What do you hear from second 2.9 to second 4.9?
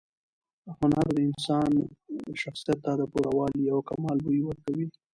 د پوره والي او کمال بوی ورکوي.